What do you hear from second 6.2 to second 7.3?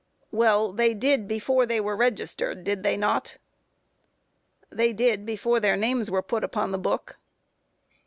put upon the book.